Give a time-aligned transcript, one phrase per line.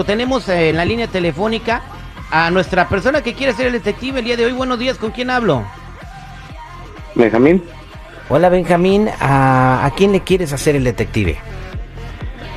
[0.00, 1.82] pero tenemos eh, en la línea telefónica
[2.30, 4.52] a nuestra persona que quiere ser el detective el día de hoy.
[4.52, 5.62] Buenos días, ¿con quién hablo?
[7.14, 7.62] Benjamín,
[8.30, 11.36] Hola Benjamín, ¿a, a quién le quieres hacer el detective?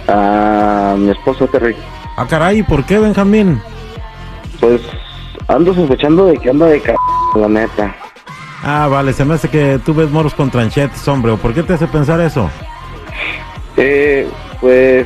[0.08, 1.76] a mi esposo Terry,
[2.16, 3.62] Ah, caray, ¿por qué, Benjamín?
[4.62, 4.80] pues
[5.50, 6.95] ando sospechando de que anda de c...
[7.36, 7.94] la neta.
[8.64, 11.34] Ah, vale, se me hace que tú ves moros con tranchetes, hombre.
[11.34, 12.50] ¿O por qué te hace pensar eso?
[13.75, 14.30] Eh,
[14.62, 15.05] pues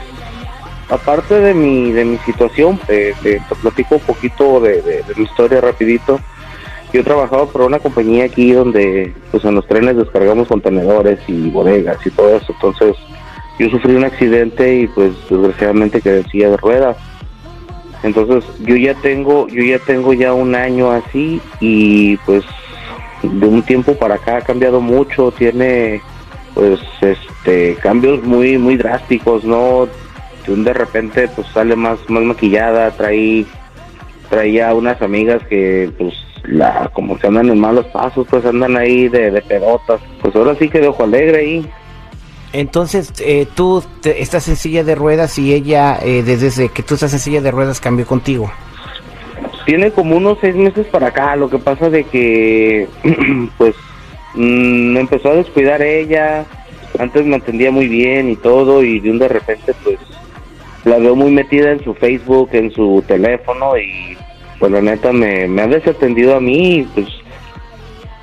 [0.89, 5.61] aparte de mi de mi situación, eh, te, platico un poquito de, de- mi historia
[5.61, 6.19] rapidito.
[6.93, 11.49] Yo he trabajado por una compañía aquí donde pues en los trenes descargamos contenedores y
[11.49, 12.53] bodegas y todo eso.
[12.53, 12.95] Entonces
[13.59, 16.97] yo sufrí un accidente y pues desgraciadamente quedé en silla de ruedas.
[18.03, 22.45] Entonces yo ya tengo yo ya tengo ya un año así y pues
[23.23, 25.31] de un tiempo para acá ha cambiado mucho.
[25.31, 26.01] Tiene
[26.53, 29.89] pues este cambios muy muy drásticos no
[30.47, 33.45] de un de repente pues sale más más maquillada trae
[34.29, 36.13] traía unas amigas que pues
[36.45, 40.55] la como se andan en malos pasos pues andan ahí de, de pedotas pues ahora
[40.57, 41.69] sí que de ojo alegre ahí
[42.53, 46.93] Entonces, eh, tú te- estás en silla de ruedas y ella, eh, desde que tú
[46.93, 48.49] estás en silla de ruedas, cambió contigo.
[49.65, 52.87] tiene como unos seis meses para acá lo que pasa de que
[53.57, 53.75] pues
[54.35, 56.45] mm, empezó a descuidar ella
[56.97, 59.97] antes me atendía muy bien y todo y de un de repente pues
[60.87, 64.17] la veo muy metida en su Facebook en su teléfono y
[64.59, 67.07] pues la neta me, me ha desatendido a mí y, pues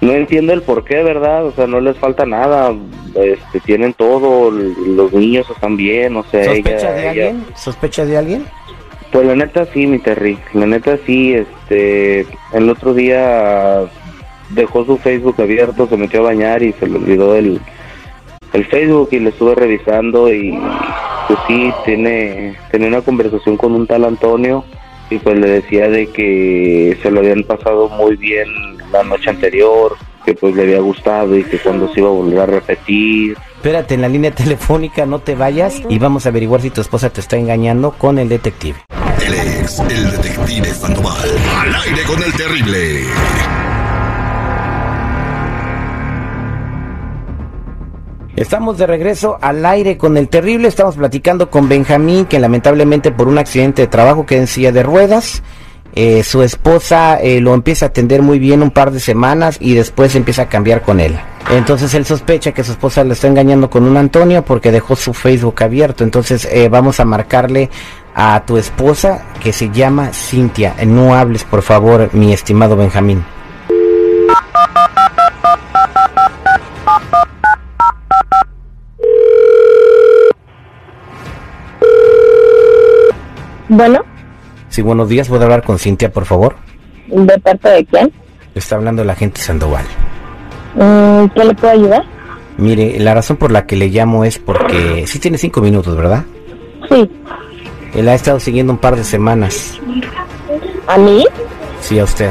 [0.00, 2.74] no entiendo el por qué verdad o sea no les falta nada
[3.14, 7.44] este tienen todo los niños están bien o sea ¿Sospecha ella, de ella- alguien?
[7.56, 8.44] ¿Sospecha de alguien?
[9.12, 10.36] pues la neta sí, mi Terry.
[10.54, 13.82] La neta sí, este, el otro día
[14.50, 17.60] dejó su Facebook abierto, se metió a bañar y se le olvidó el,
[18.52, 20.58] el Facebook y le estuve revisando y
[21.26, 24.64] pues sí, tiene, tenía una conversación con un tal Antonio
[25.10, 28.48] y pues le decía de que se lo habían pasado muy bien
[28.92, 32.40] la noche anterior, que pues le había gustado y que cuando se iba a volver
[32.40, 33.36] a repetir.
[33.56, 37.10] Espérate en la línea telefónica, no te vayas y vamos a averiguar si tu esposa
[37.10, 38.76] te está engañando con el detective.
[39.26, 41.30] Él es el detective Sandoval.
[41.60, 43.04] Al aire con el terrible.
[48.36, 50.66] Estamos de regreso al aire con el terrible.
[50.66, 54.82] Estamos platicando con Benjamín, que lamentablemente por un accidente de trabajo queda en silla de
[54.82, 55.42] ruedas.
[55.94, 59.74] Eh, su esposa eh, lo empieza a atender muy bien un par de semanas y
[59.74, 61.16] después empieza a cambiar con él.
[61.52, 65.14] Entonces él sospecha que su esposa le está engañando con un Antonio porque dejó su
[65.14, 66.02] Facebook abierto.
[66.02, 67.70] Entonces eh, vamos a marcarle
[68.16, 70.74] a tu esposa que se llama Cintia.
[70.84, 73.22] No hables, por favor, mi estimado Benjamín.
[83.76, 84.02] Bueno,
[84.68, 85.28] Sí, buenos días.
[85.28, 86.54] ¿Puedo hablar con Cintia, por favor?
[87.08, 88.12] ¿de parte de quién?
[88.54, 89.84] Está hablando el agente Sandoval.
[90.76, 92.04] Mm, ¿Qué le puedo ayudar?
[92.56, 96.22] Mire, la razón por la que le llamo es porque sí tiene cinco minutos, ¿verdad?
[96.88, 97.10] Sí.
[97.94, 99.78] Él ha estado siguiendo un par de semanas.
[100.86, 101.24] ¿A mí?
[101.80, 102.30] Sí, a usted.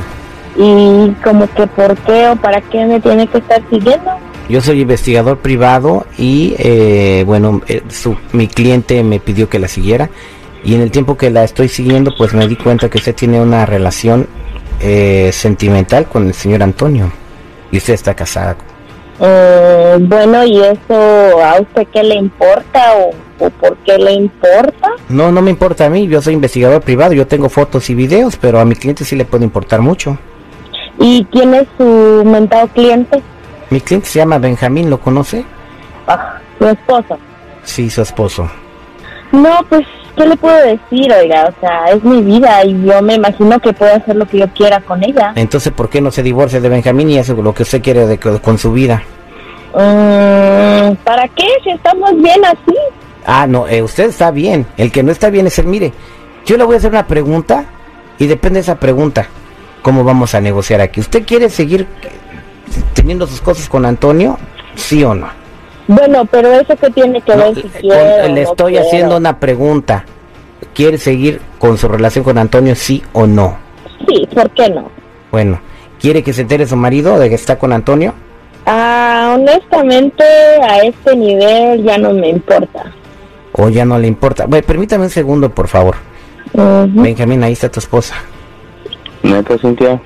[0.58, 4.12] ¿Y como que por qué o para qué me tiene que estar siguiendo?
[4.50, 9.68] Yo soy investigador privado y, eh, bueno, eh, su- mi cliente me pidió que la
[9.68, 10.10] siguiera.
[10.64, 13.42] Y en el tiempo que la estoy siguiendo, pues me di cuenta que usted tiene
[13.42, 14.28] una relación
[14.80, 17.12] eh, sentimental con el señor Antonio.
[17.72, 18.56] Y usted está casada.
[19.20, 24.92] Eh, bueno, ¿y eso a usted qué le importa o, o por qué le importa?
[25.10, 26.08] No, no me importa a mí.
[26.08, 27.14] Yo soy investigador privado.
[27.14, 30.18] Yo tengo fotos y videos, pero a mi cliente sí le puede importar mucho.
[31.00, 33.22] ¿Y quién es su mentado cliente?
[33.70, 35.44] Mi cliente se llama Benjamín, ¿lo conoce?
[36.08, 37.18] Ah, su esposo.
[37.64, 38.50] Sí, su esposo.
[39.32, 39.86] No, pues,
[40.16, 41.52] ¿qué le puedo decir, oiga?
[41.56, 44.48] O sea, es mi vida y yo me imagino que puedo hacer lo que yo
[44.50, 45.34] quiera con ella.
[45.36, 48.18] Entonces, ¿por qué no se divorcia de Benjamín y hace lo que usted quiere de-
[48.18, 49.04] con su vida?
[49.74, 51.48] Mm, ¿Para qué?
[51.64, 52.78] Si estamos bien así.
[53.26, 54.66] Ah, no, eh, usted está bien.
[54.78, 55.94] El que no está bien es el, mire,
[56.46, 57.66] yo le voy a hacer una pregunta
[58.20, 59.28] y depende de esa pregunta,
[59.82, 61.00] cómo vamos a negociar aquí.
[61.00, 61.88] ¿Usted quiere seguir
[62.94, 64.38] teniendo sus cosas con Antonio?
[64.76, 65.28] ¿Sí o no?
[65.96, 68.72] Bueno, pero eso que tiene que No, ver si le- quiero, con- le no estoy
[68.74, 68.88] quiero?
[68.88, 70.06] haciendo una pregunta.
[70.74, 73.58] ¿Quiere seguir con su relación con Antonio, sí o no?
[74.08, 74.90] Sí, ¿por qué no?
[75.32, 75.60] Bueno,
[76.00, 78.14] ¿quiere que se entere su marido de que está con Antonio?
[78.66, 80.24] Ah, honestamente,
[80.62, 82.92] a este nivel ya no me importa.
[83.52, 84.46] ¿O ya no le importa?
[84.48, 85.96] Bueno, permítame un segundo, por favor.
[86.54, 87.02] Ujú.
[87.02, 88.16] Benjamín, ahí está tu esposa.
[89.22, 90.02] Neta, Cintia,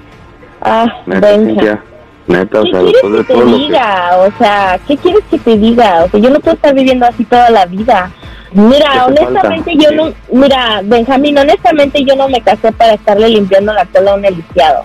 [0.61, 1.45] Ah, neta, Benja.
[1.51, 1.83] Cintia,
[2.27, 3.45] neta, o ¿Qué sea, quieres después que te que...
[3.45, 4.17] diga?
[4.17, 6.03] O sea, ¿qué quieres que te diga?
[6.05, 8.11] O sea, yo no puedo estar viviendo así toda la vida.
[8.53, 9.83] Mira, ¿Qué hace honestamente falta?
[9.83, 9.95] yo Sí.
[9.95, 14.25] no, mira, Benjamín, honestamente yo no me casé para estarle limpiando la cola a un
[14.25, 14.83] eliciado.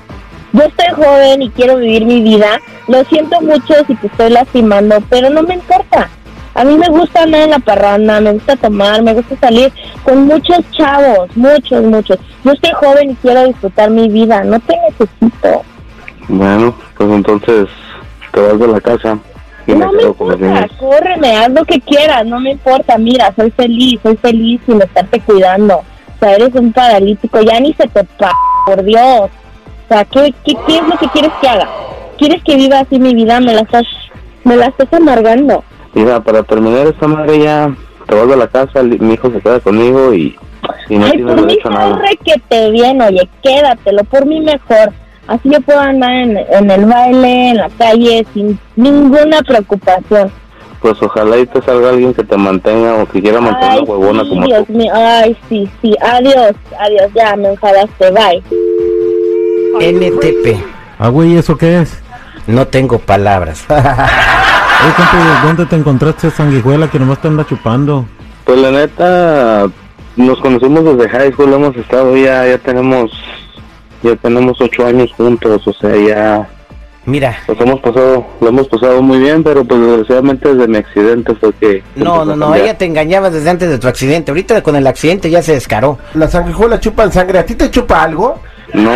[0.53, 2.61] Yo estoy joven y quiero vivir mi vida.
[2.89, 6.11] Lo siento mucho si te estoy lastimando, pero no me importa.
[6.55, 9.73] A mí me gusta andar en la parranda, me gusta tomar, me gusta salir
[10.03, 12.19] con muchos chavos, muchos, muchos.
[12.45, 15.63] Yo estoy joven y quiero disfrutar mi vida, no te necesito.
[16.29, 17.69] Bueno, pues entonces
[18.33, 19.19] te vas de la casa
[19.67, 22.99] y No me me importa, córreme, haz lo que quieras, no me importa.
[22.99, 25.77] Mira, soy feliz, soy feliz sin estarte cuidando.
[25.77, 28.33] O sea, eres un paralítico, ya ni se te pa,
[28.67, 29.31] por Dios.
[29.85, 31.69] O sea, ¿qué, qué, qué es lo que quieres que haga?
[32.19, 33.41] ¿Quieres que viva así mi vida?
[33.41, 33.87] Me la estás,
[34.45, 35.65] me la estás amargando.
[35.95, 37.75] Mira, para terminar esta madre ya
[38.07, 40.37] te vas de la casa, mi hijo se queda conmigo y,
[40.89, 44.93] y no Ay, por mí a corre que te bien, oye, quédatelo, por mí mejor.
[45.29, 50.31] Así yo puedo andar en, en el baile, en la calle, sin ninguna preocupación.
[50.81, 54.25] Pues ojalá y te salga alguien que te mantenga o que quiera mantener Ay, huevona
[54.25, 54.73] sí, como Dios tú.
[54.73, 58.43] mío, ay, sí, sí, adiós, adiós, ya me enfadaste, bye.
[59.81, 60.61] NTP.
[60.99, 62.03] Ah, güey, ¿eso qué es?
[62.47, 63.65] No tengo palabras.
[63.71, 68.05] Oye, compa, ¿dónde te encontraste sanguijuela que nomás te anda chupando?
[68.45, 69.67] Pues la neta,
[70.17, 73.13] nos conocimos desde high school, hemos estado ya, ya tenemos,
[74.03, 76.49] ya tenemos ocho años juntos, o sea, ya
[77.05, 81.35] Mira, Pues hemos pasado, lo hemos pasado muy bien, pero pues desgraciadamente desde mi accidente
[81.35, 81.83] fue que...
[81.97, 84.31] no, no, no, ella te engañaba desde antes de tu accidente.
[84.31, 85.99] Ahorita con el accidente ya se descaró.
[86.15, 87.41] Las sanguijuelas chupan sangre.
[87.41, 88.41] ¿A ti te chupa algo?
[88.73, 88.93] No,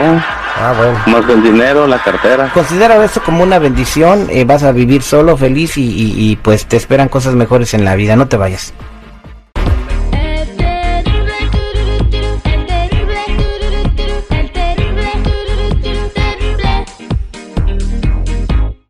[0.58, 1.18] Ah, bueno.
[1.18, 2.48] más el dinero, la cartera.
[2.54, 4.28] Considera esto como una bendición.
[4.30, 7.84] eh, vas a vivir solo, feliz y, y- y, pues te esperan cosas mejores en
[7.84, 8.14] la vida.
[8.14, 8.72] No te vayas.